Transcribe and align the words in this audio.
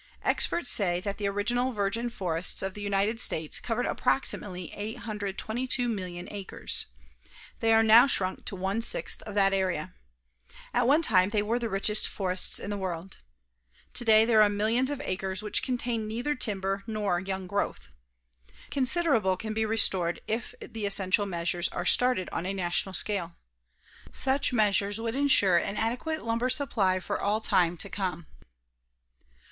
Experts 0.23 0.71
say 0.71 0.99
that 0.99 1.19
the 1.19 1.27
original, 1.27 1.71
virgin 1.71 2.09
forests 2.09 2.63
of 2.63 2.73
the 2.73 2.81
United 2.81 3.19
States 3.19 3.59
covered 3.59 3.85
approximately 3.85 4.73
822,000,000 4.75 6.27
acres. 6.31 6.87
They 7.59 7.71
are 7.71 7.83
now 7.83 8.07
shrunk 8.07 8.43
to 8.45 8.55
one 8.55 8.81
sixth 8.81 9.21
of 9.21 9.35
that 9.35 9.53
area. 9.53 9.93
At 10.73 10.87
one 10.87 11.03
time 11.03 11.29
they 11.29 11.43
were 11.43 11.59
the 11.59 11.69
richest 11.69 12.07
forests 12.07 12.57
in 12.57 12.71
the 12.71 12.79
world. 12.79 13.19
Today 13.93 14.25
there 14.25 14.41
are 14.41 14.49
millions 14.49 14.89
of 14.89 15.01
acres 15.01 15.43
which 15.43 15.61
contain 15.61 16.07
neither 16.07 16.33
timber 16.33 16.83
nor 16.87 17.19
young 17.19 17.45
growth. 17.45 17.89
Considerable 18.71 19.37
can 19.37 19.53
be 19.53 19.67
restored 19.67 20.19
if 20.25 20.55
the 20.59 20.87
essential 20.87 21.27
measures 21.27 21.69
are 21.69 21.85
started 21.85 22.27
on 22.31 22.47
a 22.47 22.55
national 22.55 22.93
scale. 22.93 23.35
Such 24.11 24.51
measures 24.51 24.99
would 24.99 25.13
insure 25.13 25.57
an 25.57 25.77
adequate 25.77 26.23
lumber 26.25 26.49
supply 26.49 26.99
for 26.99 27.21
all 27.21 27.39
time 27.39 27.77
to 27.77 27.87
come. 27.87 28.25